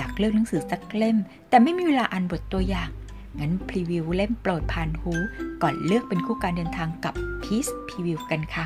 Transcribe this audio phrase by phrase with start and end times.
[0.00, 1.16] อยากเลือกหนังสือสักเล่ม
[1.48, 2.90] แต่ไม่มีเวลาอ่านบทตัวอย่าง
[3.38, 5.12] งั้นพรีวิวเล่มโปรดผ่านหู
[5.62, 8.64] ก่อนเลือกเป็นคู่การเดินทางกับ Peace Preview กันค่ะ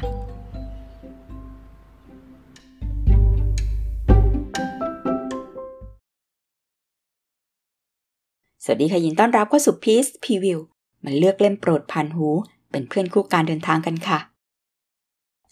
[8.64, 10.58] สวัสดีค่ะยินต้อนรับเข้าสู่ Peace Preview
[11.04, 12.29] มาเลือกเล่มโปรดผ่านหู
[12.71, 14.18] เป็นเพื่อนคู่การเดินทางกันค่ะ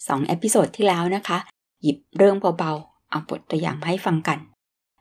[0.07, 1.37] สอง episode ที่แล้วนะคะ
[1.81, 4.39] หยิบเรื่องเบาๆ เอาบทตัวอย่างมาให้ฟังกัน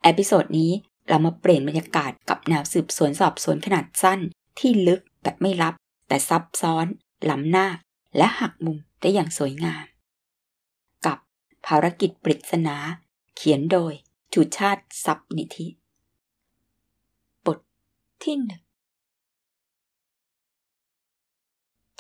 [0.02, 0.72] episode นี้
[1.08, 4.20] เรามาเปลี่ยนบรรยากาศกับแนวสืบสวนสอบสวนขนาดสั้น
[4.58, 5.74] ที่ลึกแบบไม่ลับ
[6.08, 6.86] แต่ซับซ้อน
[7.30, 7.68] ล้ำหน้า
[8.16, 9.84] และหักมุมได้อย่างสวยงาม
[11.06, 11.18] กับ
[11.66, 12.76] ภารกิจปริศนา
[13.36, 13.92] เขียนโดย
[14.32, 15.66] ชูชาติ ทรัพย์นิธิ
[17.46, 17.58] บท
[18.22, 18.62] ที่หนึ่ง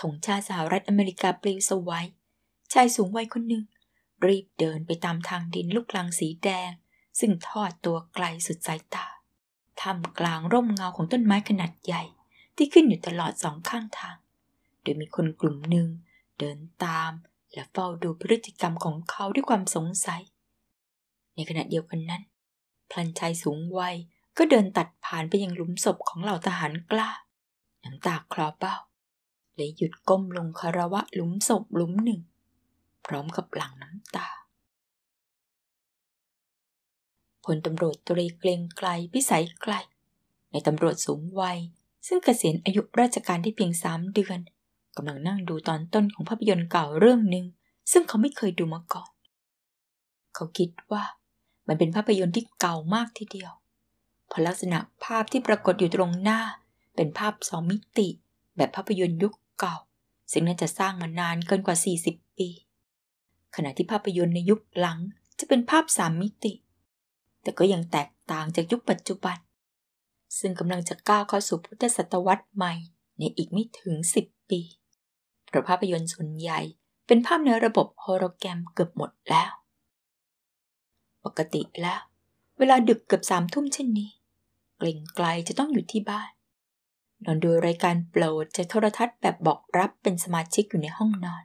[0.00, 2.06] ธงชาติสหรัฐอเมริกาปลิวสวัย
[2.72, 3.64] ชายสูงวัยคนหนึ่ง
[4.26, 6.70] รีบเดินไปตามทางดินลูกลังสีแดง
[7.20, 9.06] ซึ่งทอดตัวไกลสุดสายตา
[9.82, 12.02] ทำกลางร่มเงาของต้นไม้ขนาดใหญ่
[12.56, 14.16] ที่ขึ้นอยู่ตลอดสองข้างทาง
[14.82, 15.88] โดยมีคนกลุ่มหนึ่ง
[16.38, 17.12] เดินตาม
[17.52, 20.22] และเฝ้าดูพฤติกรรมของเขาด้วยความสงสัย
[21.34, 22.22] ในขณะเดียวกันนั้น
[22.90, 23.96] พลันชายสูงวัย
[24.38, 27.10] ก็เดินตัดผ่านไปยังหลุมศพของเหล่าทหารกล้า
[27.84, 28.76] น้ำตาคลอเบ้า
[29.56, 32.20] และหยุดก้มลงคารวะหลุมศพหลุมหนึ่ง
[33.06, 34.28] พร้อมกับหลั่งน้ำตา
[37.44, 39.74] พลตำรวจตรีเกรงไกลพิสัยไกล
[40.52, 41.58] ในตำรวจสูงวัย
[42.06, 44.38] ซึ่งเกษียณอายุราชการได้เพียงสามเดือน
[44.96, 47.46] กำลังนั่งดูตอนต้นของภาพยนตร์เก่าเรื่องหนึ่ง
[47.92, 49.10] ซึ่งเขาไม่เคยดูมาก่อน
[50.34, 51.04] เขาคิดว่า
[51.68, 53.52] มันเป็นภาพยนตร์ที่เก่ามากทีเดียว
[54.28, 56.40] เพราะลักษณะภาพที่ปรากฏอยู่ตรงหน้า
[56.96, 58.08] เป็นภาพสองมิติ
[58.56, 59.76] แบบภาพยนตร์ยุคเก่า
[60.32, 62.48] ซึ่งน่าจะสร้างมานานเกินกว่า 40 ปี
[63.56, 64.98] ขณะที่ภาพยนตร์ในยุคหลัง
[65.38, 66.52] จะเป็นภาพสามมิติ
[67.42, 69.36] แต่ก็ยังแตกต่างจากยุคปัจจุบัน
[70.38, 72.74] ซึ่งกำลังจะก้าวเข้าสู่พุทธศตวรรษใหม่
[73.18, 73.94] ในอีกไม่ถึง
[74.24, 74.60] 10 ปี
[75.46, 76.60] เพราะภาพยนตร์ส่วนใหญ่
[77.06, 79.50] เป็นภาพในระบบโฮโลแกรมเกือบหมดแล้ว
[81.24, 82.00] ปกติแล้ว
[82.58, 84.10] เวลาดึกเกือบสามทุ่มเช่นนี้
[84.78, 86.30] เกรงไกลจะต้องอยู่ที่บ้าน
[87.24, 91.44] นอนดูรายการโปรดจากโทรทัศน์แบบบอกรับเป็นสมาชิกอยู่ในห้องนอน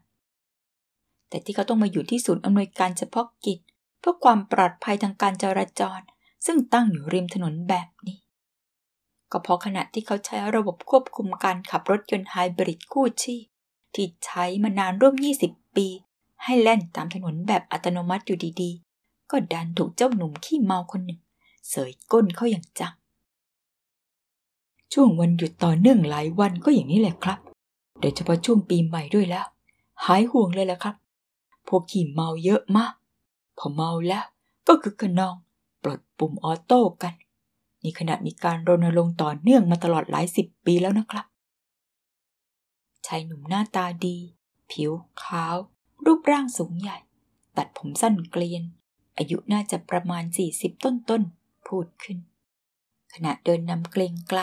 [1.30, 6.00] แต่ที่เขาต้องมาอยู่ที่ศูนย์อำนวยการเฉพาะกิจเพื่อความปลอดภัยทางการจราจร
[6.46, 8.20] ซึ่งตั้งอยู่ริมถนนแบบนี้
[9.32, 13.46] ก็เพราะขณะที่เขาใช้ระบบควบคุมการขับรถยนต์ไฮบริดคู่ชีพ
[13.96, 15.88] ที่ใช้มานานร่วม 20 ปี
[16.44, 21.20] ให้แล่นตามถนนแบบอัตโนมัติอยู่ดีๆ ก็ดันถูกเจ้าหนุ่มขี้เมาคนหนึ่ง
[21.70, 22.94] เสยก้นเข้าอย่างจัง
[24.94, 27.40] ช่วงวันหยุดต่อเนื่องหลายวันก็อย่างนี้แหละครับ
[28.00, 29.46] โดยเฉพาะช่วงปีใหม่ด้วยแล้ว
[30.06, 30.96] หายห่วงเลยแหละครับ
[31.68, 32.94] พวกขี่เมาเยอะมาก
[33.58, 34.26] พอเมาแล้ว
[34.68, 35.36] ก็คือขนอง
[35.84, 37.14] ปลดปุ่มออโต้กัน
[37.84, 41.26] นี่ขนาดมีการรณรงค์ต่อเนื่องมาตลอดหลายสิบปีแล้วนะครับ
[43.06, 44.18] ชายหนุ่มหน้าตาดี
[44.72, 44.92] ผิว
[45.24, 45.56] ขาว
[46.06, 46.98] รูปร่างสูงใหญ่
[47.58, 48.64] ตัดผมสั้นเกลียน
[49.18, 50.24] อายุน่าจะประมาณ
[50.54, 52.18] 40 ต้นๆพูดขึ้น
[53.14, 54.42] ขณะเดินนำเกรงไกล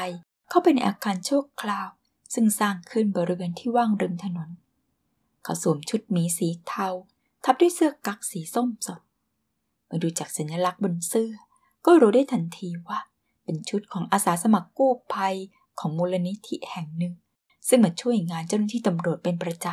[0.48, 1.88] เข้าไปในอาคารโชคคราว
[2.34, 4.50] ซึ่งสร้างขึ้นบริเวณที่ว่างริมถนน
[5.42, 6.88] เขาสวมชุดหมีสีเทา
[7.44, 9.00] ทับด้วยเสื้อกั๊กสีส้มสด
[9.88, 11.30] มาดูจากสัญลักษณ์บนเสื้อ
[11.86, 12.98] ก็รู้ได้ทันทีว่า
[13.44, 15.36] เป็นชุดของอาสาสมัครกู้ภัย
[15.78, 17.14] ของมูลนิธิแห่งหนึ่ง
[17.68, 19.66] ซึ่งมาช่วยงานเจ้าหน้าที่ตำรวจเป็นประจ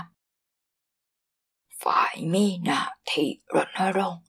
[1.07, 2.79] ำ ฝ่ายมีนา
[3.09, 4.23] ที่รณรงค์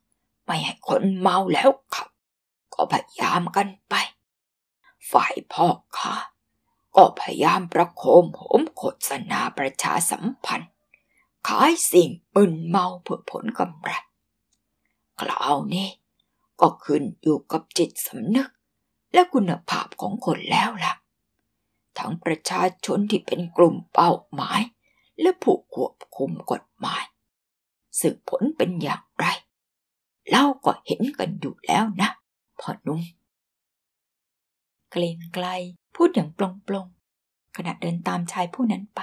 [0.47, 2.09] ไม่ให้คนเมาแล้วขับ
[2.75, 3.95] ก็พยายามกันไป
[5.13, 6.15] ฝ่ายพ่อค้า
[6.97, 10.73] ก็พยายามประโคมโหมโฆษณาประชาสัมพันธ์
[11.49, 13.91] ขายสิ่งมึนเมาเพื่อผลกำไร
[15.21, 15.89] คราวนี้
[16.61, 18.49] ก็ขึ้นอยู่กับจิตสำนึก
[19.13, 20.95] และคุณภาพของคนแล้วล่ะ
[21.99, 24.61] ทั้งประชาชนที่เป็นกลุ่มเป้าหมาย
[25.21, 27.05] และผู้ควบคุมกฎหมาย
[28.01, 29.27] ซึ่งผลเป็นอย่างไร
[30.31, 32.11] เราก็เห็นกันอยู่แล้วนะ
[32.61, 33.03] พ่อนุ่ม
[34.91, 35.47] เกรงไกล
[35.95, 36.87] พูดอย่างปลงปลง
[37.57, 39.01] ขณะเดินตามชายผู้นั้นไป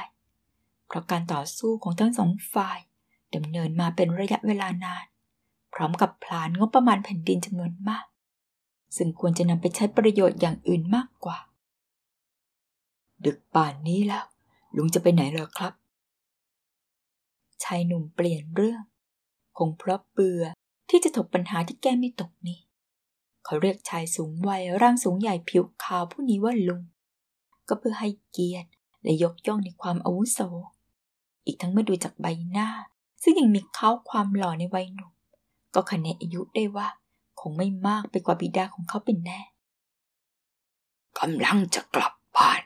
[0.88, 2.80] เพราะการต่อสู้ของทั้งสองฝ่าย
[3.36, 5.06] ดำเนินมาเป็นระยะเวลานาน
[5.74, 8.06] พร้อมกับพลานงบประมาณแผ่นดินจำนวนมาก
[8.98, 11.38] ซึ่งควรจะนำไปใช้ประโยชน์อย่างอื่นมากกว่า
[13.25, 14.25] ดึกป่านนี้แล้ว
[14.75, 15.74] ลุงจะไปไหนเหรอครับ
[17.63, 18.81] ชายหนุ่มเปลี่ยนเรื่อง
[19.57, 20.44] คงเพราะเบื่อ
[20.89, 22.60] ที่จะถกปัญหาที่แก้ไม่ตกนี้
[23.45, 26.81] เขาเรียกชายสูงวัยร่างสูงใหญ่ผิวขาวผู้นี้ว่าลุง
[27.68, 28.69] ก็เพื่อให้เกียรติ
[29.04, 30.39] และยกย่องในความอาวุโส
[31.47, 32.69] อีกทั้งเมื่อดูจากใบหน้า
[33.23, 35.11] ซึ่งยังมีเขาความหล่อในวัยหนุ่ม
[35.73, 36.88] ก็คะแนนอายุได้ว่า
[37.39, 39.39] คงไม่มากไปกว่าบิดาของเขาเป็นแน่
[41.19, 42.61] กำลังจะกลับบ้าน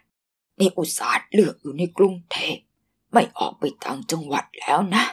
[0.59, 2.57] นี่อุตส่าห์เลือกอยู่ในกรุงเทพ
[3.13, 5.03] ไม่ออกไปต่างจังหวัดแล้วนะ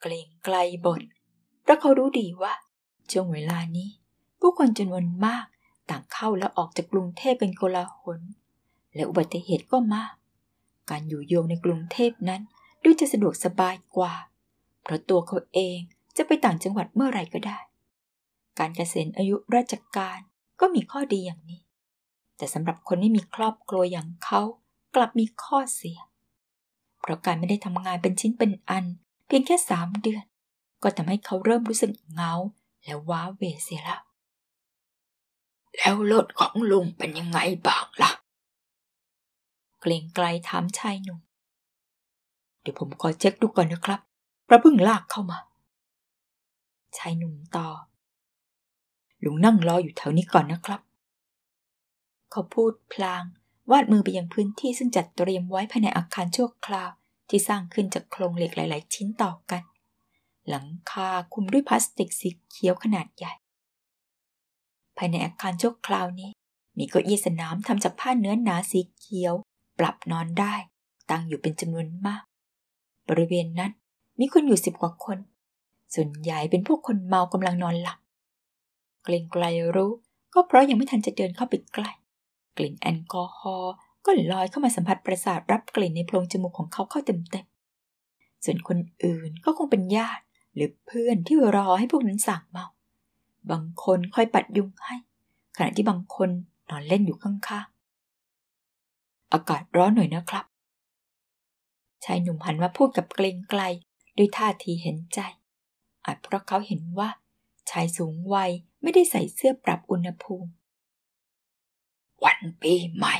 [0.00, 1.02] เกรงไกลบน
[1.62, 2.52] เพราะเขารู้ดีว่า
[3.10, 3.88] ช่วงเวลานี้
[4.40, 5.44] ผู้คนจำนวนมาก
[5.90, 8.20] ต่างเข้าและออกจากกรุงเทพเป็นโกลาหล
[8.94, 10.14] และอุบัติเหตุก็มาก
[10.90, 12.42] การอยู่โยงในกรุงเทพนั้น
[12.82, 14.14] ดูจะสะดวกสบายกว่า
[14.82, 15.78] เพราะตัวเขาเอง
[16.16, 17.58] จะไปต่างจังหวัดเมื่อไรก็ได้
[18.58, 20.18] การเกษียณอายุราชการ
[20.60, 21.60] ก็มีข้อดีอย่างนี้
[22.36, 24.40] แต่สำหรับคนที่มีครอบครัวอย่างเขา
[24.94, 25.98] กลับมีข้อเสีย
[27.00, 28.84] เพราะการไม่ได้ทำงานเป็นชิ้นเป็นอัน
[29.26, 30.24] เพียงแค่สามเดือน
[30.82, 32.32] ก็ทำให้เขาเริ่มรู้สึกเหงา
[32.84, 34.00] และว้าเวเสียแล้ว
[35.76, 38.10] แล้วรถของลุงเป็นยังไงบ้างล่ะ
[39.80, 41.20] เกรงไกลถามชายหนุ่ม
[42.60, 44.00] เดี๋ยวผมขอเช็คดูก่อนนะครับ
[44.48, 45.38] พระพิ่งลากเข้ามา
[46.96, 47.78] ชายหนุ่มตอบ
[49.24, 50.80] ลุงนั่งรออยู่แถวนี้ก่อนนะครับ
[52.30, 53.22] เขาพูดพลาง
[53.70, 56.90] วาดมือไปยังพื้นที่ซึ่งจัดเตรียมไว้ภายในอาคารชั่วคราว
[57.28, 59.62] ที่สร้างขึ้นจากโครงเหล็กหลาย ๆ ชิ้นต่อกัน
[60.48, 63.32] หลังคาคุมด้วยพลาสติกสีเขียวขนาดใหญ่
[64.96, 66.30] ภายในอาคารชั่วคราวนี้
[66.78, 69.34] มีเก้าอี้สนามทำจากผ้าเนื้อหนาสีเขียว
[69.78, 70.54] ปรับนอนได้
[71.10, 72.22] ตั้งอยู่เป็นจำนวนมาก
[73.08, 73.72] บริเวณนั้น
[74.20, 75.18] มีคนอยู่สิบกว่าคน
[75.94, 77.98] ส่วนใหญ่เป็นพวกคนเมากำลังนอนหลับ
[79.04, 79.44] เกรงไกล
[79.76, 79.92] รู้
[80.34, 81.90] ก็เพราะยังไม่ทันจะเดินเข้าไปใกล้
[82.56, 83.72] กลิ่นแอลกอฮอล์
[84.04, 90.22] ก็ลอยเข้ามาสัมผัสประสาทรับกลิ่นในโพรงจมูกของเขาเข้าเต็มๆ ส่วนคนอื่นก็คงเป็นญาติ
[90.54, 92.66] หรือเพื่อนที่รอให้พวกนั้นสั่งเมา
[93.50, 94.96] บางคนคอยปัดยุงให้
[95.56, 96.30] ขณะที่บางคน
[96.70, 97.75] นอนเล่นอยู่ข้างๆ
[99.32, 100.44] อากาศร้อนหน่อยนะครับ
[102.04, 103.62] ชายหนุ่มหันมาพูดกับเกรงไกล
[104.16, 105.20] ด้วยท่าทีเห็นใจ
[106.04, 107.08] อาจเพราะเขาเห็นว่า
[107.70, 108.50] ชายสูงวัย
[108.82, 110.50] ไม่ได้ใส่เสื้อปรับอุณหภูมิ
[112.24, 113.14] วันปีใหม่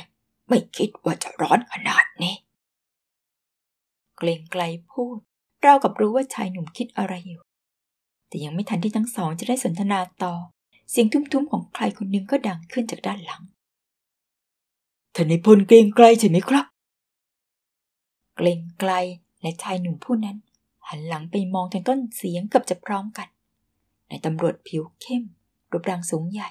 [0.47, 2.35] ไม่คิดว่าจะร้อนขนาดนี้
[4.17, 5.17] เกรงไกลพูด
[5.61, 7.41] เรากับรู้ว่าชายหนุ่มคิดอะไรอยู่
[8.27, 10.33] แต่ยังไม่ทันที่ทั้งสองจะได้สนทนาต่อ
[10.89, 13.43] เสียงทุ้มๆของใครคนหนึ่งก็ดังขึ้นจากด้านหลัง
[15.19, 16.65] ท่านในพลเกรงไกลใช่ไหมครับ
[18.35, 18.91] เกรงไกล
[19.41, 20.37] และชายหนุ่มผู้นั้น
[20.87, 23.27] หันหลังไปมองทางต้นเสียงกับจะพร้อมกัน
[24.09, 25.23] ในตำรวจผิวเข้ม
[25.71, 26.49] รูปร่างสูงใหญ่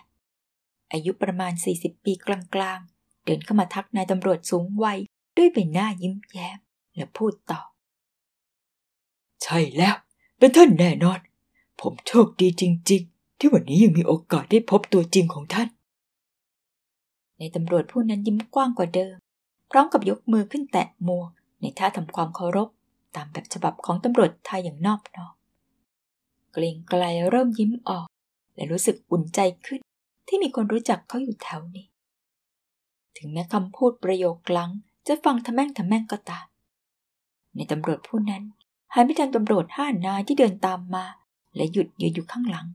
[0.93, 4.99] อายุประมาณ 40 ปีกลางๆ เดินเข้ามาทักนายตำรวจสูงวัย
[5.37, 6.59] ด้วยใบหน้ายิ้มแย้ม
[6.95, 7.61] และพูดต่อ
[9.43, 9.95] ใช่แล้ว
[10.39, 11.21] เป็นท่านแน่นอน
[11.81, 15.69] ผมโชคดีจริง ๆ ที่วันนี้ยังมีโอกาสได้พบตัวจริงของท่าน
[17.38, 19.17] ในตำรวจผู้นั้นยิ้มกว้างกว่าเดิม
[19.71, 21.25] พร้อมกับยกมือขึ้นแตะมว
[21.61, 22.69] ในท่าทำความเคารพ
[23.17, 25.35] ตามแบบฉบับของตำรวจไทยอย่างนอบน้อม
[26.53, 28.06] เกรงไกลเริ่มยิ้มออก
[28.55, 29.81] และรู้สึกอุ่นใจขึ้น
[30.29, 31.87] ที่มีคนรู้จักเขาอยู่แถวนี้
[33.17, 34.71] ถึงแม้คำพูดประโยคลัง
[35.06, 36.47] จะฟังทะแม่งทะแม่งก็ตาม
[37.56, 38.43] ในตำรวจผู้นั้น
[38.94, 41.05] หันไปทางตำรวจห้านายที่เดินตามมา
[41.56, 42.67] และหยุดยืนอยู่ข้างหลัง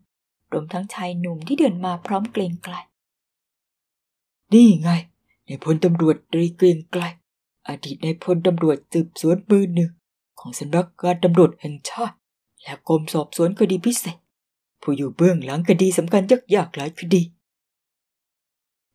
[0.52, 2.76] รวมทั้งชายหนุ่มที่เดินมาพร้อมเกรงไกล
[4.54, 4.90] นี่ไง
[5.46, 7.04] ในพลตำรวจตรีเกรงไกล
[7.68, 9.92] อดีตในพลตำรวจสืบสวนมือหนึ่ง
[10.40, 12.16] ของสำนักงานตำรวจแห่งชาติ
[12.64, 14.18] และกรมสอบสวนคดีพิเศษ
[14.82, 17.22] ผู้อยู่เบื้องหลังคดีสำคัญยักยากหลายคดี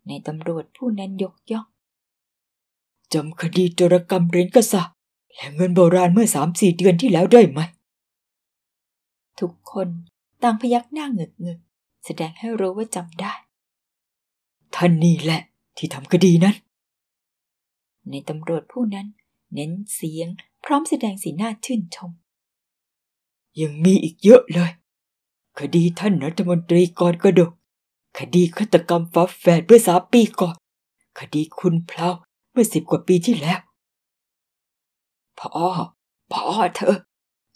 [0.07, 1.67] ในตำรวจผู้นั้นยกย่อง
[3.13, 4.83] จำคดีจรกรรมเรนกษะ
[5.35, 7.61] และเงินโบราณเมื่อสามสี่เดือนที่แล้วได้ไหม
[9.41, 9.89] ทุกคน
[10.43, 11.59] ต่างพยักหน้าเงึกเงึก
[12.05, 13.33] แสดงให้รู้ว่าจำได้
[14.77, 15.41] ท่านนี่แหละ
[15.77, 16.57] ที่ทำคดีนั้น
[18.11, 19.07] ในตำรวจผู้นั้น
[19.55, 20.29] เน้นเสียง
[20.65, 22.11] พร้อมแสดงสีหน้าชื่นชม
[23.61, 24.71] ยังมีอีกเยอะเลย
[25.61, 27.51] คดีท่านรัฐมนตรีกรกระดก
[28.19, 30.57] คดีฆาตกรรมฟ้าแฝดเมื่อสามปีก่อน
[31.19, 32.09] คดีคุณเพลา
[32.53, 33.61] เมื่อสิบกว่าปีที่แล้ว
[35.39, 35.49] พ่อ
[36.33, 36.43] พ่อ
[36.77, 36.97] เธอ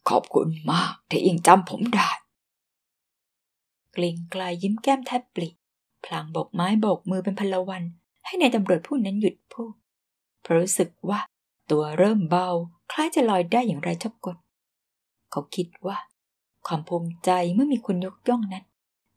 [0.08, 2.08] ขอบคุณมากที่ยังจำผมได้
[3.96, 5.48] กลิ่งกลายยิ้มแก้มแทบปลิ
[6.04, 7.83] พลางบกไม้บกมือเป็นพลวัน
[8.25, 9.75] ให้ในตำรวจผู้นั้นหยุดพูด
[10.42, 11.21] เพราะรู้สึกว่า
[11.71, 12.49] ตัวเริ่มเบา
[12.90, 14.37] คล้ายจะลอยได้อย่างไรชอบกด
[15.30, 15.99] เขาคิดว่า
[16.66, 18.64] ความภูมิใจเมื่อมีคนยกย่องนั้น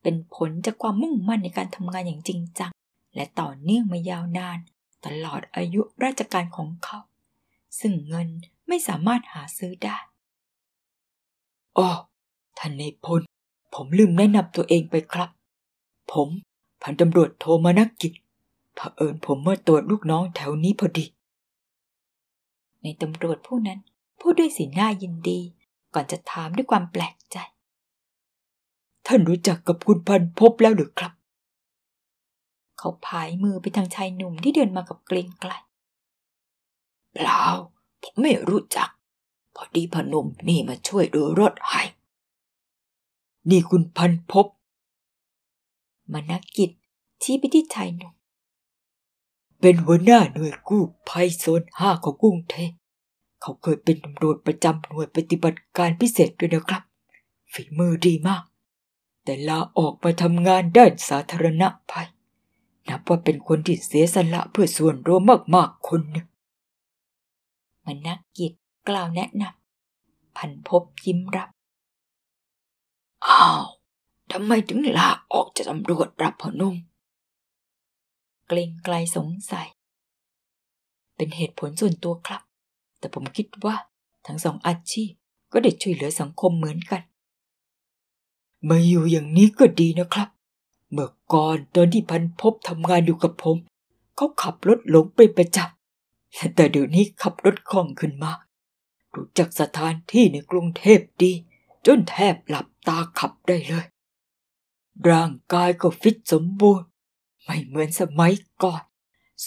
[0.04, 2.72] เป็นผลจากความมุ่งมั่นในการทำงานอย่างจริงจัง
[3.16, 4.60] และต่อเนื่องมายาวนาน
[5.06, 7.00] ตลอดอายุราชการของเขา
[7.80, 8.28] ซึ่งเงิน
[8.68, 9.98] ไม่สามารถหาซื้อได้
[11.78, 11.90] อ๋อ
[12.58, 13.22] ท่านในพล
[13.76, 15.30] ผมลืมแนะนำตัวเองไปครับ
[16.12, 16.30] ผม
[16.84, 18.14] พันตำรวจโทมานักกิจ
[18.76, 21.06] เผอิญผมเมื่อตรวจลูกน้องแถวนี้พอดี
[22.84, 23.80] ในตำรวจผู้นั้น
[24.20, 25.40] พูดด้วยสีหน้ายินดี
[25.94, 27.38] ก่อนจะถามด้วยความแปลกใจ
[29.08, 31.14] ท่านรู้จักกับคุณพันพบแล้วหรือครับ
[32.78, 35.52] เขาผายมือไปทางชายหนุ่มที่เดินมากับเกรงไกล
[37.14, 37.44] เปล่า
[38.04, 38.90] ผมไม่รู้จัก
[39.56, 41.82] พอดีพนมนี่มาช่วยดูรถให้
[43.50, 44.48] นี่คุณพันพบ
[46.14, 46.72] มานักกิจ
[47.22, 48.14] ชี้ไปที่ชายหนุ่ม
[49.60, 52.72] เป็นหัวหน้าหน่วยกู้ภัยโซนห้าของกรุงเทพ
[53.42, 56.84] เขาเคยเป็นตำรวจประจำหน่วยปฏิบัติการพิเศษด้วยนะครับ
[57.54, 58.44] ฝีมือดีมาก
[59.24, 62.10] แต่ลาออกมาทำงานด้านสาธารณภัย
[62.88, 65.22] นับว่าเป็นคนที่เสียสละเพื่อส่วนรวม
[65.56, 66.28] มากๆคนหนึ่ง
[67.86, 68.54] มนักกิจ
[68.88, 71.50] กล่าวแนะนำพันพบยิ้มรับ
[73.28, 73.64] อ้าว
[74.32, 76.76] ทำไมถึงลาออกจากตำรวจรับพนุ่ม
[78.48, 79.68] เกรงไกลสงสัย
[81.16, 82.42] เป็นเหตุผลส่วนตัวครับ
[83.00, 83.76] แต่ผมคิดว่า
[84.26, 85.12] ทั้งสองอาชีพ
[85.52, 87.02] ก็ได้ช่วยเหลือสังคมเหมือนกัน
[88.70, 90.30] มาอยู่อย่างนี้ก็ดีนะครับ
[90.92, 93.58] เมื่อก่อนตอนที่พันพบทำงานอยู่กับผม
[94.16, 98.32] เขาขับรถหลงเป็นประจำแต่เดี๋ยวนี้ขับรถคล่องขึ้นมา
[99.16, 101.32] รู้จักสถานที่ในกรุงเทพดี
[101.86, 103.86] จนแทบหลับตาขับได้เลย
[105.10, 106.88] ร่างกายก็ฟิตสมบูรณ์
[107.44, 108.34] ไม่เหมือนสมัย
[108.64, 108.84] ก่อน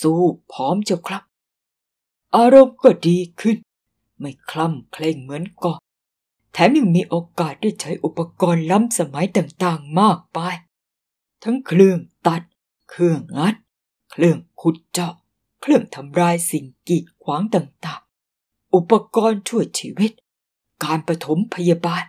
[0.00, 0.20] สู้
[0.52, 1.22] พร้อมเจ้าครับ
[2.36, 3.56] อารมณ์ก็ดีขึ้น
[4.18, 5.80] ไม่คล่ำเคร่งเหมือนก่อน
[6.52, 10.56] แถมยังมีโอกาสได้ใช้อุปกรณ์ล้ำสมัยต่างๆมากมาย
[11.42, 12.42] ทั้งเครื่องตัด
[12.90, 13.54] เครื่องงัด
[14.10, 15.14] เครื่องขุดเจาะ
[15.60, 20.12] เครื่องทำลายสิ่งกีดขวางต่างๆ อุปกรณ์ช่วยชีวิต
[20.84, 22.04] การปฐมพยาบาล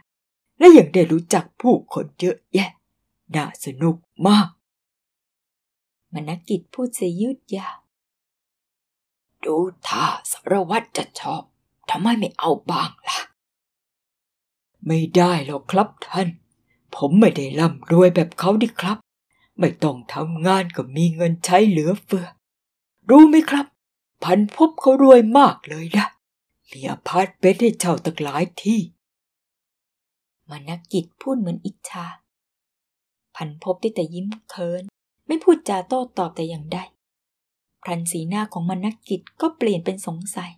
[0.58, 2.70] และยังได้รู้จักผู้คนเยอะแยะ
[3.36, 4.50] น่าสนุกมาก
[6.14, 7.78] มนกิจพูดเสยยืดยาว
[9.46, 9.56] ดู
[9.88, 11.44] ท่าสารวัตรจะชอบ
[11.90, 13.20] ทำไมไม่เอาบ้างล่ะ
[14.86, 16.28] ไม่ได้หรอกครับท่าน
[16.96, 18.98] ผมไม่ได้ร่ำรวยแบบเขาดิครับ
[19.60, 22.28] ไม่ต้องทำงานก็มีเงินใช้เหลือเฟือ
[23.10, 23.66] รู้ไหมครับ
[24.24, 26.08] พันพบเขารวยมากเลยนะ
[26.72, 28.80] มีอพาร์ตเมนต์ให้เช่าตั้งหลายที่
[30.50, 32.06] มนักกิจพูดเหมือนอิจฉา
[33.38, 34.84] พันพบได้แต่ยิ้มเคิน
[35.28, 36.80] ไม่พูดจาโต้ตอบแต่อย่างใด
[37.84, 40.52] พลันสีหน้าของมานักกิจก็เปลี่ยนเป็นสงสัย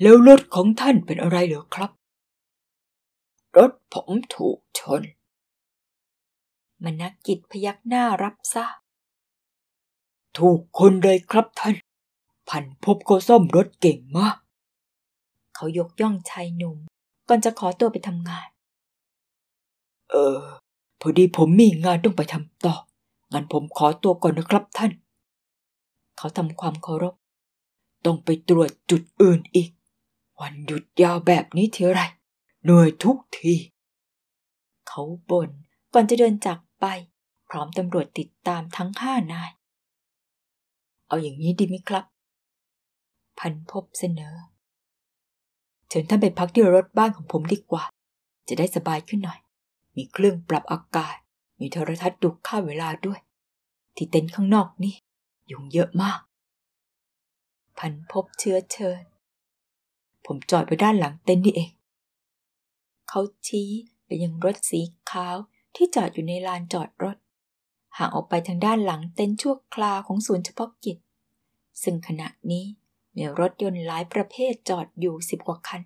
[0.00, 1.90] แล้วรถของท่านเป็นอะไรเหรอครับ
[3.56, 5.02] รถผมถูกชน
[6.84, 8.76] มนักกิจพยักหน้ารับทราบ
[10.38, 11.74] ถูกคนเลยครับท่าน
[12.48, 14.36] พันพบก็ซ่อมรถเก่งมาก
[15.54, 16.78] เขายกย่องชายหนุ่ม
[17.28, 18.48] ก่อนจะขอตัวไปทำงาน
[20.10, 20.40] เออ
[21.06, 22.74] พอดีผมมีงานต้องไปทำต่อ
[23.32, 24.92] งั้นผมขอตัวก่อนนะครับท่าน
[26.16, 27.14] เขาทำความเคารพ
[28.04, 29.70] ต้องไปตรวจจุดอื่นอีก
[30.40, 32.00] วันหยุดยาวแบบนี้ทีไร
[32.62, 33.52] เหนื่อยทุกที
[34.88, 35.50] เขาบ่น
[35.92, 36.84] ก่อนจะเดินจากไป
[37.48, 39.50] พร้อมตำรวจติดตามทั้งห้านาย
[41.06, 42.04] เอาอย่างนี้ดีไหมครับ
[43.38, 44.34] พันพบเสนอ
[45.88, 47.84] เชิญท่านไปพักที่รถบ้านของผมดีกว่า
[48.48, 49.43] จะได้สบายขึ้นหน่อย
[49.96, 51.16] มีเครื่องปรับอากาศ
[51.60, 53.20] มีโทรทัศน์ดูค่าเวลาด้วย
[53.96, 54.94] ที่เต็นท์ข้างนอกนี่
[55.50, 56.20] ยุงเยอะมาก
[57.78, 59.02] พันพบเชื้อเชิญ
[60.26, 61.70] ผมจอดไปด้านหลังเต็นท์นี่เอง
[63.08, 63.70] เขาชี้
[64.04, 65.36] ไปยังรถสีขาว
[65.74, 67.16] ที่จอดอยู่ในลานจอดรถ
[67.96, 70.98] ห่างออกไปทางด้านหลังเต็นท์ชั่วคราวของศูนย์เฉพาะกิจ
[71.82, 72.64] ซึ่งขณะนี้
[73.16, 75.80] มีรถยนต์หลายประเภทจอดอยู่สิบกว่าคัน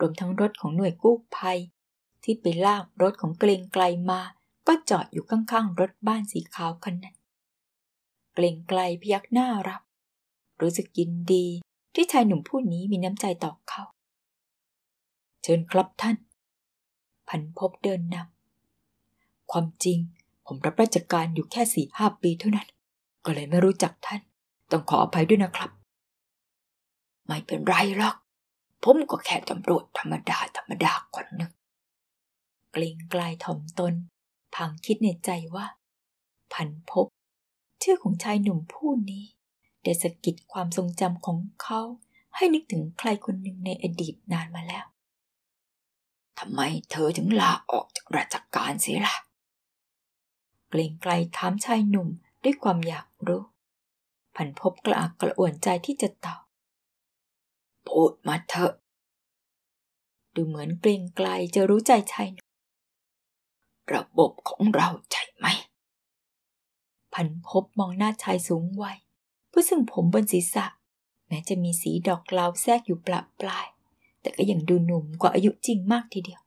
[0.00, 1.58] รวมทั้งรถของหน่วยกู้ภัย
[2.24, 4.20] ที่ไปลากรถของเกรงไกลมา
[4.66, 7.16] ก็จอดอยู่ข้างๆ รถบ้านสีขาวคันนั้น
[8.34, 9.82] เกรงไกลพยักหน้ารับ
[10.60, 11.46] รู้สึกยินดี
[11.94, 13.82] ที่ชายหนุ่มผู้นี้มีน้ำใจต่อเขา
[15.42, 16.16] เชิญครับท่าน
[17.28, 19.98] พันพบเดินนำความจริง
[20.46, 22.68] ผมรับราชการอยู่แค่สี่ห้าปีเท่านั้น
[23.24, 24.20] ก็เลยไม่รู้จักท่าน
[24.70, 25.70] ต้องขออภัยด้วยนะครับ
[27.26, 28.16] ไม่เป็นไรหรอก
[28.82, 31.52] ผมก็แค่ตำรวจธรรมดาธรรมดาคนหนึ่ง
[32.76, 33.94] เกรงไกลถ่อมตน
[34.54, 35.66] พางคิดในใจว่า
[36.52, 37.06] พันพบ
[37.82, 39.24] ชื่อของชายหนุ่มผู้นี้
[39.82, 41.80] ได้สะกิดความทรงจำของเขา
[42.36, 44.84] ให้นึกถึงใครคนหนึ่งในอดีตนานมาแล้ว
[46.38, 49.16] ทำไมเธอถึงลาออกจากราชการเสียล่ะ
[50.68, 52.08] เกรงไกลถามชายหนุ่ม
[52.42, 53.42] ด้วยความอยากรู้
[54.36, 56.42] พันพบกระอักกระอ่วนใจที่จะตอบ
[57.88, 58.74] พูดมาเถอะ
[60.34, 62.43] ดูเหมือนเกรงไกลจะรู้ใจชายหนุ่ม
[63.92, 65.46] ระบบของเราใช่ไหม
[67.12, 68.98] พันพบมองหน้าชายสูงวัย
[69.50, 70.66] ผู้ซึ่งผมบนศีรษะ
[71.28, 73.66] แม้จะมีสีดอกลาวแทรกอยู่ปลาปลาย
[74.20, 76.40] แต่ก็ยังดูหนุ่มกว่าอายุจริงมากทีเดียว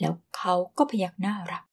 [0.00, 1.64] แล้วเขาก็พยักหน้ารับ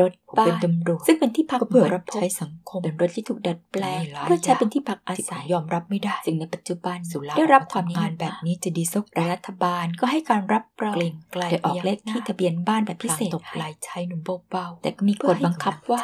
[0.00, 14.20] รถผมบ้าเป็นนตำรวจซึ่งเป็นที่พักก็เพื่อหน่วยรับใช้สังคมเป็นรถที่ถูกดัดแปลงมีหลายเพื่อใช้อย่างเป็นที่พักอาที่ผมศัยยอมรับไม่ได้ซึ่งในปัจจุบันสุราได้รับความนิงายนมแบบนี้จะดีสักและรัฐบาลก็ให้การรับรองเกรงไกลโดยออกเลขที่ทะเบียนบ้านแบบพิเศษตบไหลชายหนุ่ม
[14.50, 16.00] เบาๆแต่ก็มีกฎบังคับว่า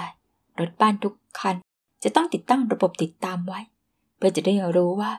[0.61, 1.57] รถบ้านทุกคัน
[2.03, 3.61] จะต้องติดตั้งระบบติดตามไว้
[4.17, 5.13] เพื่อจะได้รู้ว่า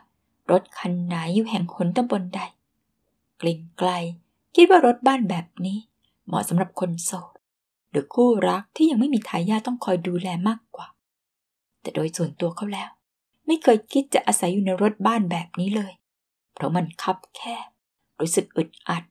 [0.50, 2.40] รถคันไหนอยู่แห่งหนตำบลใด
[3.38, 3.90] เกรงไกล
[4.54, 5.78] คิดว่ารถบ้านแบบนี้
[6.26, 7.31] เหมาะสำหรับคนโสด
[7.92, 10.86] หรือคู่รักที่ยังไม่มีทายาทต้องคอยดูแลมากกว่า
[11.80, 12.90] แต่โดยส่วนตัวเขาแล้ว
[13.46, 15.92] ไม่เคยคิดจะอาศัยอยู่ในรถบ้านแบบนี้เลย
[16.54, 17.66] เพราะมันคับแคบ
[18.20, 19.04] รู้สึกอึดอัด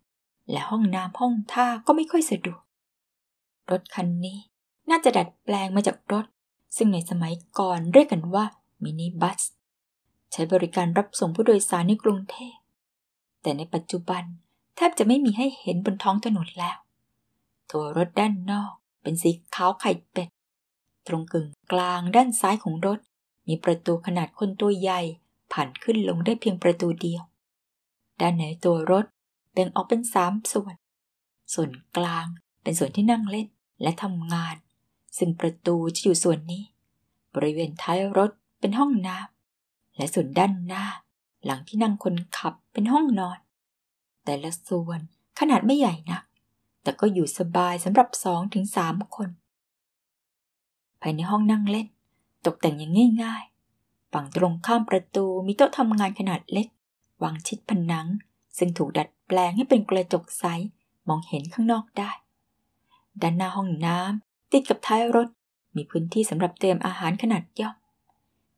[0.51, 2.61] และห้องน้ำห้องท่าก็ไม่ค่อยสะดวก
[3.71, 4.39] รถคันนี้
[4.89, 6.25] น่าจะดัดแปลงมาจากรถ
[6.77, 8.45] ซึ่งในสมัยก่อนเรียกกันว่า
[8.83, 9.41] มินิบัส
[10.31, 12.55] ใช้บริการรับส่งผู้โดยสารในกรุงเทพ
[13.41, 14.23] แต่ในปัจจุบัน
[14.75, 16.77] แทบจะไม่มีให้เห็นบนท้องถนนแล้ว
[17.71, 20.29] ตัวรถด้านนอก เป็นสีขาวไข่เป็ด
[21.07, 22.99] ตรงกึ่งกลางด้านซ้ายของรถ
[23.47, 25.01] มีประตูขนาดคนตัวใหญ่
[25.51, 27.23] ผ่านขึ้นลงได้เพียงประตูเดียว
[28.21, 29.05] ด้านในตัวรถ
[29.53, 30.75] แบ่งออกเป็นสามส่วน
[31.53, 32.25] ส่วนกลาง
[32.63, 33.47] เป็นส่วนที่นั่งเล่น
[33.81, 34.55] และทำงาน
[35.17, 36.63] ซึ่งประตูจะอยู่ส่วนนี้
[37.35, 40.85] บริเวณท้ายรถเป็นห้องน้ำและส่วนด้านหน้า
[41.45, 43.39] หลังที่นั่งคนขับเป็นห้องนอน
[44.25, 44.99] แต่ละส่วน
[45.39, 46.23] ขนาดไม่ใหญ่นัก
[46.83, 49.29] แต่ก็อยู่สบายสำหรับสองถึงสามคน
[51.01, 51.87] ภายในห้องนั่งเล่น
[52.45, 56.67] ตกแต่งอย่างง่ายๆ ฝั่งตรงข้ามประตูมีโต๊ะทำงานขนาดเล็ก
[57.23, 58.07] วางชิดผนัง
[58.57, 60.45] ซึ่งถูกดัดแปลงให้เป็นกระจกใส
[61.07, 62.11] มองเห็นข้างนอกได้
[63.21, 65.27] ด้านหน้าห้องน้ำติดกับท้ายรถ
[65.75, 67.75] มีพื้นที่สำหรับเตรียมอาหารขนาดย่อม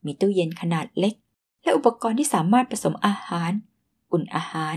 [0.06, 1.16] มีตู้เย็นขนาดเล็ก
[1.64, 3.52] และอุปกรณ์ที่สามารถผสมอาหาร
[4.12, 4.76] อุ่นอาหาร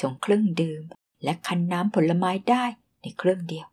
[0.00, 0.82] ชงเครื่องดื่ม
[1.24, 2.64] และคันน้ำผลไม้ได้
[3.02, 3.66] ในเครื่องเดียว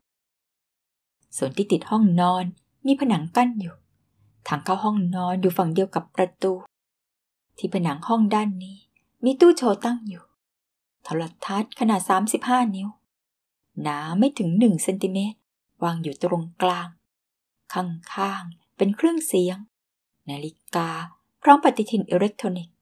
[1.37, 2.45] ส่วนที่ติดห้องนอน
[2.85, 3.75] มีผนังกั้นอยู่
[4.47, 6.53] ทางเข้าห้องนอนอยู่ฝั่งเดียวกับประตู
[7.57, 8.77] ที่ผนังห้องด้านนี้
[9.23, 10.23] มีตู้โชว์ตั้งอยู่
[11.03, 12.01] โทรทัศน์ขนาด
[12.39, 12.87] 35 นิ้ว
[13.81, 15.37] หนาไม่ถึง1เซนติเมตร
[15.83, 16.87] วางอยู่ตรงกลาง
[17.73, 19.57] ข้างๆ เป็นเครื่องเสียง
[20.29, 20.89] นาฬิกา
[21.41, 22.75] พร้อมปฏิทินอิเล็กทรอนิกส์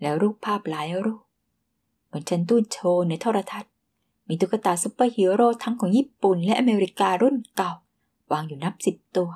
[0.00, 1.22] และรูปภาพหลายรูป
[2.10, 3.69] บนชั้นตู้โชว์ในโทรทัศน์
[4.32, 7.72] มีตุ๊กตาซุปเปอร์ฮีโร่ทั้งของญี่ปุ่นและอเมริการุ่นเก่า
[8.32, 9.30] วางอยู่นับสิบตัว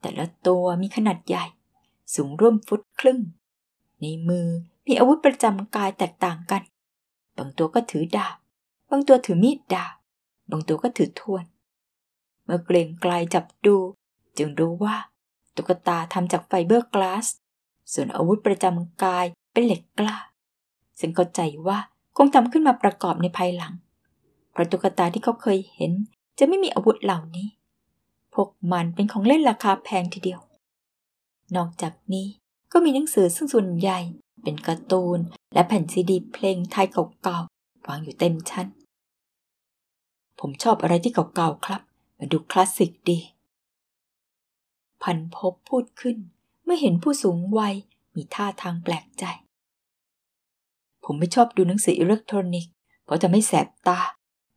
[0.00, 1.44] แต่ละตัวมีขนาดใหญ่
[2.14, 3.20] สูงร่วมฟุตครึ่ง
[4.00, 4.48] ในมือ
[4.86, 6.62] มีอาวุธประจำกายแตกต่างกัน
[7.36, 8.36] บางตัวก็ถือดาบ
[8.90, 9.92] บางตัวถือมีดดาบ
[10.50, 11.44] บางตัวก็ถือทวน
[12.44, 13.76] เมื่อเกรียงไกรจับดู
[14.38, 14.96] จึงรู้ว่า
[15.56, 17.26] ตุ๊กตาทำจากไฟเบอร์กลาส
[17.92, 20.16] ส่วนอาวุธประจำกายเป็นเหล็กกล้า
[21.00, 21.78] ซึ่งเข้าใจว่า
[22.16, 23.74] คงทำขึ้นมาประกอบในภายหลัง
[24.52, 25.92] เพราะตุ๊กตาที่เขาเคยเห็น
[26.38, 27.48] จะไม่มีอาวุธเหล่านี้
[28.34, 30.40] พวกมันเป็นของเล่นราคาแพงทีเดียว
[31.56, 32.26] นอกจากนี้
[32.72, 33.98] ก็มีหนังสือซึ่งส่วนใหญ่
[34.42, 35.18] เป็นการ์ตูน
[35.54, 36.86] และแผ่นซีดี เพลงไทย
[37.22, 38.66] เก่าๆ วางอยู่เต็มชั้น
[40.40, 41.80] ผมชอบอะไรที่เก่าๆครับ
[42.18, 43.18] มันดูคลาสสิกดี
[45.02, 46.16] พันพบพูดขึ้น
[46.64, 47.74] เมื่อเห็นผู้สูงวัย
[48.14, 49.24] มีท่าทางแปลกใจ
[51.04, 52.72] ผมไม่ชอบดูหนังสืออิเล็กทรอนิกส์
[53.04, 54.00] เพราะจะไม่แสบตา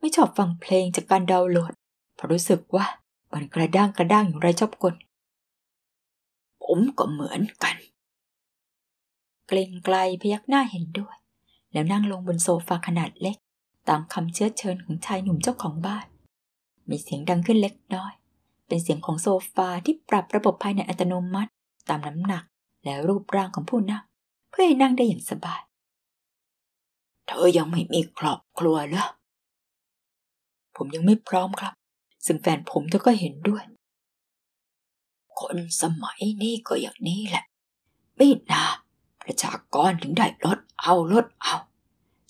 [0.04, 1.74] ไม่ชอบฟังเพลงจากการดาวน์โหลด
[2.16, 2.86] เพราะรู้สึกว่า
[3.34, 4.96] มันกระด้างกระด้างอย่างไรชอบกล
[6.64, 7.76] ผมก็เหมือนกัน
[9.48, 11.16] เกรงไกลพยักหน้าเห็นด้วย
[11.72, 13.38] แล้วนั่งลงบนโซฟาขนาดเล็ก
[13.90, 16.06] ตามคำเชื้อเชิญของชายหนุ่มเจ้าของบ้าน
[16.90, 18.14] มีเสียงดังขึ้นเล็กน้อย
[18.68, 21.52] เป็นเสียงของโซฟาที่ปรับระบบภายในอัตโนมัติ
[21.90, 22.44] ตามน้ำหนัก
[22.84, 24.04] และรูปร่างของผู้นั่ง
[24.50, 25.62] เพื่อให้นั่งได้อย่างสบาย
[27.28, 29.08] เธอยังไม่มีครอบครัวเหรอ
[30.76, 31.74] ผมยังไม่พร้อมครับ
[32.26, 33.64] ซึ่งแฟนผมเธอก็เห็นด้วย
[35.40, 37.44] คนสมัยนี้ก็อย่างนี้แหละ
[38.16, 38.64] ไม่นา
[39.22, 41.56] ประชากรถึงได้ลดเอาลดเอา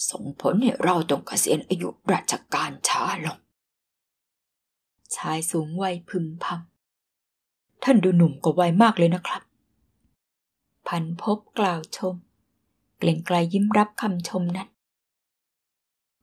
[0.10, 3.38] ส่งผลให้เราต้องเกษียณอายุราชการช้าลง
[5.16, 9.42] ชายสูงวัยพึมพำท่านดูหนุ่มกว่าวัยมากเลยนะครับ
[10.88, 12.16] พันพบกล่าวชม
[12.98, 14.70] เกล่งไกลยิ้มรับคำชมนั้น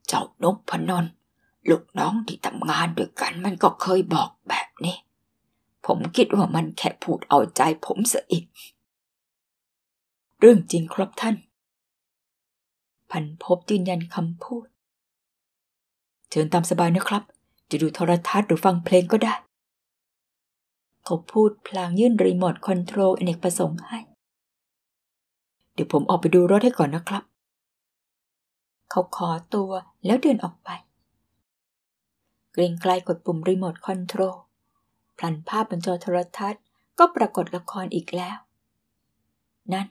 [0.07, 1.05] เจ้านกพนน
[1.71, 4.97] ลูกน้องที่ทำงานด้วยกันมันก็เคยบอกแบบนี้
[5.87, 8.45] ผมคิดว่ามันแค่พูดเอาใจผมเสียอีก
[10.41, 11.37] เรื่องจริงครับท่าน
[13.11, 14.67] พันพบยืนยันคำพูด
[16.31, 17.23] เชิญตามสบายนะครับ
[17.71, 19.35] จะดูโทรทัศน์หรือฟังเพลงก็ได้
[21.05, 23.99] เขาพูดพลางยื่นรีโมทคอนโทรลอเนกประสงค์ให้
[25.75, 27.25] เดี๋ยวผมออกไปดูรถให้ก่อนนะครับ
[28.91, 29.71] เขาขอตัว
[30.07, 30.71] แล้วเดินออกไป
[32.53, 34.37] เกรียงไกรกดปุ่มรีโมทคอนโทรล
[35.19, 36.63] พลันภาพบนจอโทรทัศน์
[36.99, 38.39] ก็ปรากฏละครอีกแล้ว
[39.73, 39.89] นั่น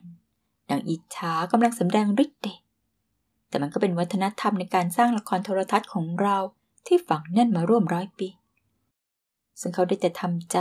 [0.70, 2.60] นางอิจฉากำลังสำแดงฤทธิ์เดช
[3.48, 6.36] แต่มันก็เป็นวัฒนธรรมในการสร้างละครโทรทัศน์ของเรา
[6.86, 8.28] ที่ฝังแน่นมาร่วมร้อยปี
[9.60, 10.56] ซึ่งเขาได้แต่ทำใจ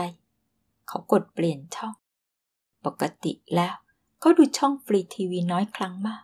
[0.87, 1.93] เขากดเปลี่ยนช่อง
[2.85, 3.75] ปกติแล้ว
[4.19, 6.23] เขาดูช่องฟรีทีวีน้อยครั้งมาก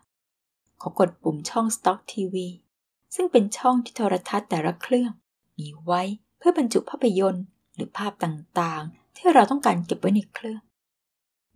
[0.80, 2.48] เขากดปุ่มช่องสต็อกทีวี
[3.16, 5.12] ซึ่งเป็นช่องที่โทรทัศน์แต่ละเครื่อง
[5.58, 6.02] มีไว้
[6.38, 10.62] เพื่อบรรจุภาพยนตร์ หรือภาพต่างๆ ที่เราต้องการเก็บไว้ในเครื่อง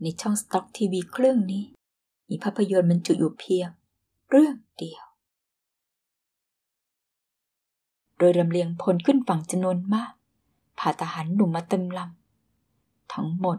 [0.01, 1.63] ในช่องสต็อกทีวีเครื่องนี้
[2.29, 3.69] มีภาพยนตร์บรรจุอยู่เพียง
[4.29, 5.03] เรื่องเดียว
[8.17, 10.11] โดยลำเลียงพลขึ้นฝั่งจำนวนมาก
[10.79, 13.57] พาทหารหนุ่มมาเต็มลำ ทั้งหมด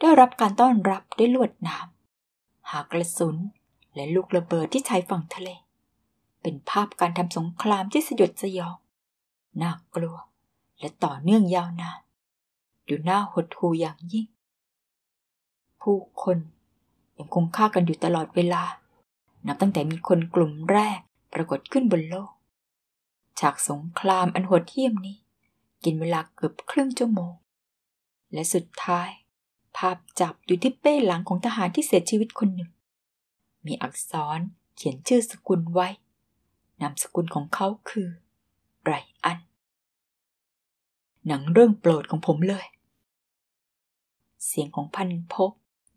[0.00, 3.36] ได้รับการต้อนรับด้วยลวดน้ำ หากระสุน
[3.94, 5.48] และลูกระเบิดที่ชายฝั่งทะเล
[6.42, 8.76] เป็นภาพการทำสงครามที่สยดสยอง
[9.60, 10.16] น่ากลัว
[10.78, 12.00] และต่อเนื่องยาวนาน
[12.88, 14.26] ดูน่าหดหู่อย่างยิ่ง
[15.80, 16.38] ผู้คน
[17.16, 18.62] ยังคงฆ่ากันอยู่ตลอดเวลา
[19.46, 20.98] นับตั้งแต่มีคนกลุ่มแรก
[21.32, 22.32] ปรากฏขึ้นบนโลก
[23.40, 25.18] ฉากสงครามอันโหดเหี้ยมนี้
[25.84, 27.32] กินเวลาเกือบครึ่งชั่วโมง
[28.32, 29.08] และสุดท้าย
[29.76, 32.70] ภาพจับอยู่ที่เป้หลังของทหารที่เสียชีวิตคนหนึ่ง
[33.66, 34.40] มีอักษร
[34.76, 35.88] เขียนชื่อสกุลไว้
[36.80, 38.08] นามสกุลของเขาคือ
[38.84, 38.92] ไร
[39.24, 39.38] อัน
[41.26, 42.66] หนังเรื่องโปรดของผมเลย
[44.46, 45.50] เสียงของพันพบ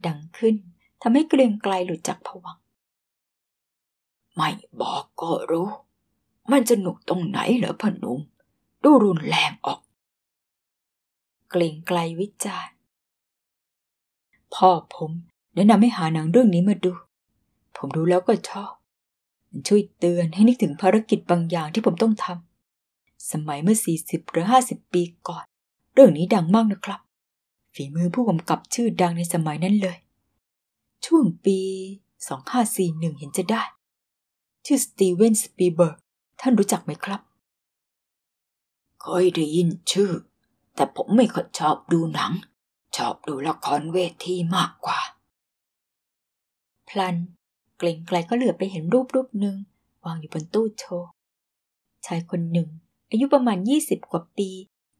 [0.06, 0.56] ดังขึ้น
[1.02, 2.58] ทำให้เกรียงไกลหลุดจากผวัง
[4.36, 4.50] ไม่
[4.82, 5.70] บอกก็รู้
[6.52, 8.20] มันสนุกตรงไหนเหรอพนุม
[8.84, 9.80] ดูรุนแรงออก
[11.50, 12.76] เกรียงไกลวิจารณ์
[14.54, 15.12] พ่อผม
[15.56, 16.94] แนะนำให้หาหนังเรื่องนี้มาดู
[17.78, 18.72] ผมดูแล้วก็ชอบ
[19.50, 22.55] มันช่วยเตือนให้นึกถึงภารกิจบางอย่างที่ผมต้องทำ
[23.32, 25.46] สมัยเมื่อ 40 หรือ 50 ปีก่อน
[25.94, 27.00] เรื่องนี้ดังมากนะครับ
[27.76, 29.98] ฝีมือผู้กำกับชื่อดังในสมัยนั้นเลย
[31.06, 31.60] ช่วงปี
[32.40, 33.64] 2541 เห็นจะได้
[34.66, 35.98] ชื่อสตีเวนสปีเบิร์ก
[36.42, 37.22] ท่านรู้จักไหมครับ
[39.02, 40.12] เคยได้ยินชื่อ
[40.76, 42.34] แต่ผมไม่ค่อยชอบดูหนัง
[42.96, 45.00] ชอบดูละครเวทีมากกว่า
[46.90, 47.16] พลัน
[47.78, 49.56] เกรงไกลก็เหลือไปเห็นรูปรูปหนึ่ง
[50.04, 51.10] วางอยู่บนตู้โชว์
[52.06, 52.70] ชายคนหนึ่ง
[53.16, 54.50] อายุประมาณ 20 กว่าปี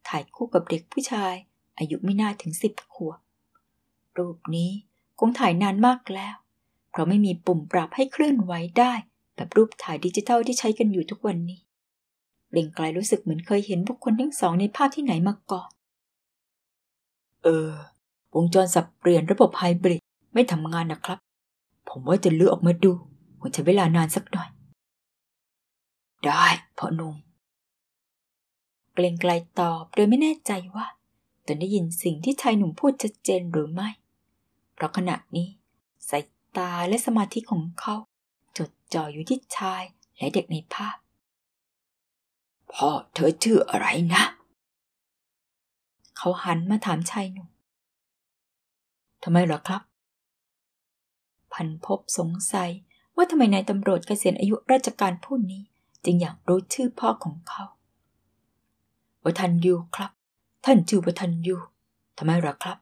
[0.08, 1.34] ถ่ายคู่กับเด็กผู้ชาย
[1.78, 3.18] อายุไม่น่าถึงสิบขวบ
[4.18, 4.70] รูปนี้
[5.18, 6.36] คงถ่ายนานมากแล้ว
[6.90, 8.92] เพราะไม่มีปุ่มปรับให้เคลื่อนไหวได้
[9.34, 11.60] แบบรูปถ่ายดิจิทัลที่ใช้กันอยู่ทุกวันนี้
[12.48, 15.70] เกรงไกลรู้สึกเหมือนเคยเห็นบุคคลทั้งสองในภาพที่ไหนมาก่อน
[17.44, 17.70] เออ
[18.34, 20.02] วงจรสับเปลี่ยนระบบไฮบริด
[20.34, 21.18] ไม่ทำงานนะครับ
[21.88, 22.92] ผมว่าจะเลือกออกมาดู
[23.40, 24.48] คงใช้เวลานานสักหน่อย
[26.24, 26.44] ได้
[26.78, 27.16] พ่อนุ่ม
[28.96, 30.86] เกรงไกลตอบโดยไม่แน่ใจว่า
[31.46, 33.88] ตนได้ยินสิ่งที่ชายหนุ่มพูดชัดเจนหรือไม่
[34.74, 35.48] เพราะขณะนี้
[36.08, 36.24] สาย
[36.56, 37.94] ตาและสมาธิของเขา
[38.58, 39.82] จดจ่ออยู่ที่ชาย
[40.18, 40.96] และเด็กในภาพ
[42.72, 44.22] พ่อเธอชื่ออะไรนะ
[46.16, 47.48] เขาหันมาถามชายหนุ่ม
[49.22, 49.82] ทำไมหรอครับ
[51.52, 52.70] พันพบสงสัย
[53.16, 55.62] ว่าทำไมนายตำรวจเกษียณอายุราชการผู้นี้
[56.04, 57.64] จึงอยากรู้ชื่อพ่อของเขา
[59.26, 60.10] วัทันยูครับ
[60.64, 61.56] ท่านชื่อวัทันยู
[62.18, 62.78] ทำไมเหรอครับ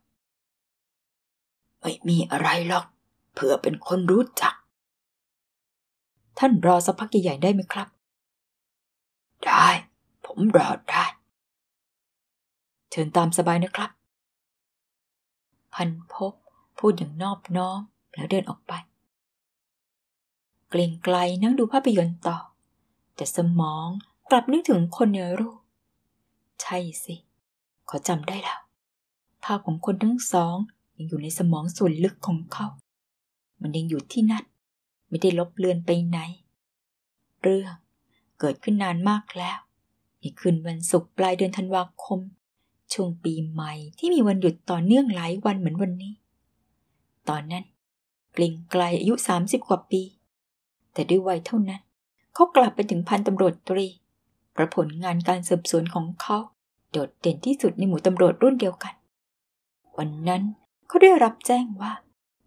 [1.80, 2.86] ไม่มีอะไรหรอก
[3.34, 4.54] เพื่อเป็นคนรู้จัก
[6.38, 7.88] ท่านรอสักพักใหญ่ๆได้ไหมครับ
[9.44, 9.66] ได้
[10.24, 11.04] ผมรอได้
[12.90, 13.90] เชิญตามสบายนะครับ
[15.74, 16.32] พันพบ
[16.78, 17.80] พูดอย่างนอบน้อม
[18.14, 18.72] แล้วเดินออกไป
[20.70, 22.38] เกรงไกลนั่งดูภาพยนตร์ต่อ
[23.14, 23.88] แต่สมอง
[24.30, 25.63] กลับนึกถึงคนในรูป
[26.64, 27.14] ใช่สิ
[27.90, 28.60] ขาจำได้แล้ว
[29.44, 30.56] ภาพของคนทั้งสอง
[30.96, 32.66] ยังอยู่ในสมองส่วนลึกของเขา
[33.60, 34.44] มันยังอยู่ที่นั่น
[35.08, 36.18] ไม่ได้ลบเลือนไปไหน
[37.42, 37.74] เรื่อง
[38.40, 39.58] เกิดขึ้นนานมากแล้ว
[40.18, 42.20] ในคืนวันศุกร์ปลายเดือนธันวาคม
[42.92, 46.14] ช่วงปีใหม่ที่มีวันหยุดต่อเนื่องหลายวันเหมือนวันนี้
[47.28, 47.64] ตอนนั้น
[48.32, 50.02] เกรงไกลอายุสามสิบกว่าปี
[50.92, 51.82] แต่ด้วยวัยเท่านั้น
[52.34, 53.86] เขากลับไปถึงพันตำรวจตรี
[54.56, 56.38] เพราะผลงานการสืบสวนของเขา
[56.94, 58.94] โดดเด่นที่สุดในหมู่ตำรวจรุ่นเดียวกัน
[59.98, 60.42] วันนั้น
[60.86, 61.92] เขาได้รับแจ้งว่า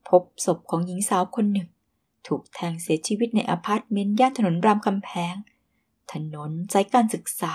[0.08, 1.68] พบศพของหญิงสาวคนหนึ่ง
[2.28, 5.36] ถูกแทงเสียชีวิตในอพาร์ตเมนต์ย่านถนนรามคำแหง
[6.14, 7.54] ถนนใจการศึกษา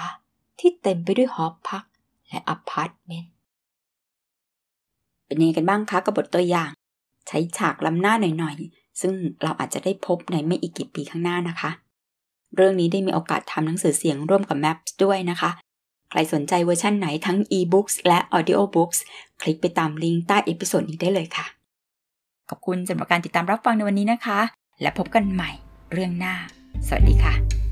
[0.61, 1.85] ที่เต็มไปด้วยหอพัก
[2.28, 3.33] และอพาร์ตเมนต์
[5.26, 6.70] เป็นยังไงกันบ้างคะกับบทตัวอย่าง
[7.28, 11.70] ใช้ฉากล้ำหน้าหน่อยๆ ซึ่งเราอาจจะได้พบในไม่อีกกี่ปีข้างหน้านะคะ
[12.55, 15.50] เรื่องนี้ได้มีโอกาสทำหนังสือเสียงร่วมกับ MEB ด้วยนะคะ
[16.12, 18.98] ใครสนใจเวอร์ชั่นไหนทั้ง e-books และ audiobooks
[19.42, 21.46] คลิกไปตามลิงก์ใต้ episode นี้ได้เลยค่ะ
[22.48, 24.40] ขอบคุณสำหรับการติดตามรับฟังในวันนี้นะคะ
[24.83, 25.51] และพบกันใหม่
[25.92, 26.35] เรื่องหน้า
[26.87, 27.71] สวัสดีค่ะ